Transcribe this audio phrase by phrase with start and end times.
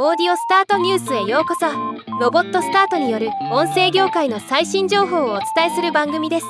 [0.00, 1.66] オーディオスタートニュースへようこそ。
[2.20, 6.46] ロボットスタートによる音声業界の最新情報をお伝えする番組です。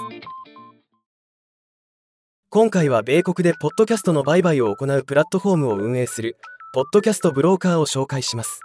[2.50, 6.36] 今回は米国でポッドキャストの売買を行うプラットフォームを運営する
[6.74, 8.60] ポッドキャストブローカーを紹介します。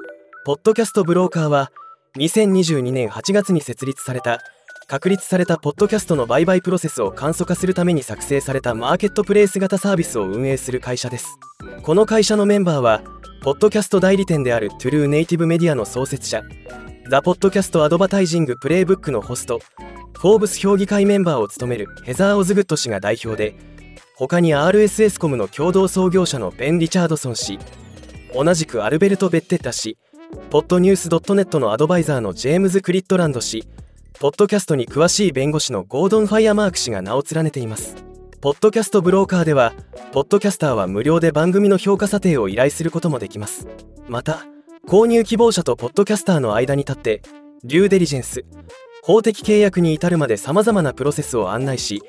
[0.46, 1.72] ポッドキャストブローカーは
[2.18, 4.42] 2022年8月に設立された
[4.88, 11.38] 確立されたポッドキャストの売買プロセスを簡素化するために作成されたマーケットプレイス型サービスを運営する会社です。
[11.82, 13.02] この会社のメンバーは
[13.42, 16.42] ポッドキャスト代理店である True Native Media の創設者
[17.10, 19.60] The Podcast Advertising Playbook のホスト
[20.18, 23.56] フォーブス評議会メンバーを務めるヘザー・オズグッド氏が代表で
[24.16, 27.60] 他に RSS コムの共同創業者のベン・リチャードソン氏
[28.34, 29.98] 同じくアルベルト・ベッテッタ氏
[30.50, 33.68] ポッドニュース .net のアドバイザーのジェームズ・クリットランド氏
[34.20, 37.96] ポッドキャストに詳しい弁護士のゴードン・ファイアマーク氏が名を連ねています。
[38.40, 39.74] ポッドキャストブローカーでは
[40.12, 43.68] ポッドキャスターは無料で番組の評価査定を依頼することもできます。
[44.08, 44.46] また
[44.88, 47.22] 購入希望者とポッドキャスターの間に立って
[47.64, 48.46] デューデリジェンス
[49.02, 52.02] 法的契約に至るまでさまざまなプロセスを案内し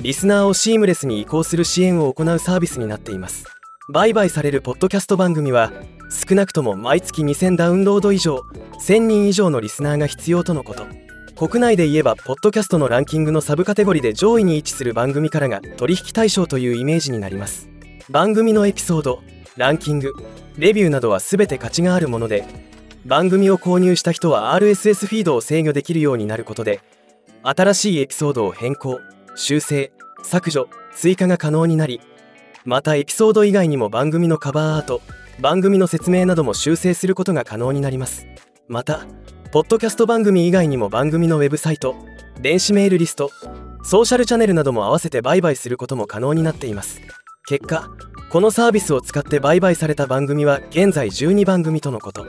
[0.00, 3.44] リスナーをシームレスに移行する支援を行うサービスになっています。
[3.92, 5.72] 売買されるポッドキャスト番組は
[6.28, 8.42] 少なくとも毎月2000ダウンロード以上
[8.80, 11.11] 1000人以上のリスナーが必要とのこと。
[11.42, 17.68] 国内で言えばポッドキャストのランキングのサブカテゴリーで上位に位置する番組からが取引対象というイメージになります。
[18.10, 19.24] 番組のエピソード
[19.56, 20.12] ランキング
[20.56, 22.44] レビューなどは全て価値があるもので
[23.04, 26.80] 番組を購入した人は RSS フィードを制御できるようになることで
[27.42, 29.00] 新しいエピソードを変更
[29.34, 29.90] 修正
[30.22, 32.00] 削除追加が可能になり
[32.64, 35.02] またエピソード以外にも番組のカバーアート
[35.40, 38.28] 番組の説明なども修正することが可能になります。
[38.68, 39.06] また
[39.52, 41.94] ポッドキャスト番組以外にも番組のウェブサイト
[42.40, 43.30] 電子メールリスト
[43.82, 47.02] ソーシャルチャンネルなども合わせて売買することも可能になっています。
[47.46, 47.90] 結果
[48.30, 52.24] このサービスを使って売買された番組は現在12番組とのこと。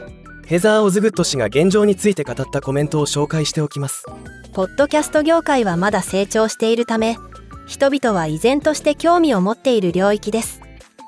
[0.45, 4.03] ヘザー・オズグッド氏が現状について語ったコメントを紹介しておきます。
[4.51, 7.15] ポッドキャスト業界はまだ成長しているため
[7.67, 10.59] 人々は依然として興味を持っている領域です。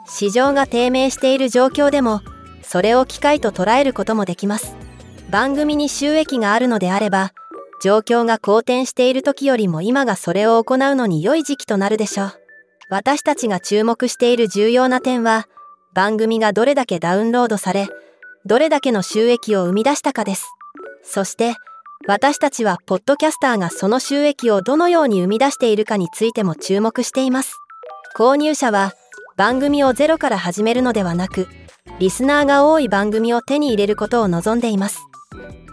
[0.07, 2.21] 市場が低迷している状況でも
[2.61, 4.84] それを機会と捉えることもできます。
[5.29, 7.33] 番組に収益があるのであれば
[7.81, 12.31] 状況が好転している時よりも今がそれを行うのに良い時期となるでしょう。
[12.89, 15.47] 私たちが注目している重要な点は
[15.93, 17.87] 番組がどれだけダウンロードされ
[18.45, 20.45] どれだけの収益を生み出したかです。
[21.03, 21.55] そして
[22.07, 27.57] 私たちはポッドキャスターがその収益をどのように生み出しているかについても注目しています。
[28.15, 28.93] 購入者は
[29.35, 31.47] 番組をゼロから始めるのではなく
[31.99, 34.99] リスナーが多い番組を手に入れることを望んでいます。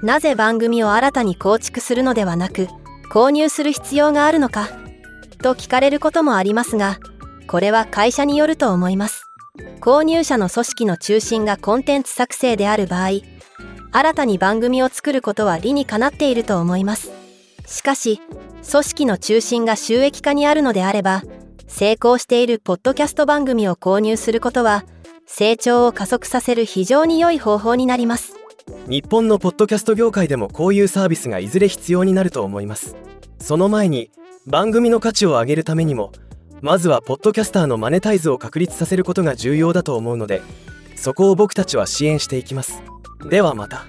[0.02, 2.66] なぜ番組を新たに構築するのではなく
[3.10, 4.68] 購入する必要があるのか
[5.42, 6.98] と聞かれることもありますが
[7.46, 9.24] これは会社によると思います。
[9.80, 13.10] 購入者の組織の中心がコンテンツ作成である場合
[13.92, 17.12] 新たに番組を作ることは理にかなっていると思います。
[17.66, 18.20] しかし
[18.70, 21.22] 組織の中心が収益化にあるのであれば
[21.66, 24.84] 成功しているポッドキャスト番組を購入することは
[25.26, 28.41] 成長を加速させる非常に良い方法になります。
[28.88, 32.96] 日本のポッドキャスト業界でもこういうサービスがいずれ必要になると思います。
[33.38, 34.10] その前に
[34.46, 36.10] 番組の価値を上げるためにも
[36.62, 40.42] まずはポッドキャスターのマネタイズを確立させることが重要だと思うので
[40.96, 42.82] そこを僕たちは支援していきます。
[43.28, 43.86] ではまた。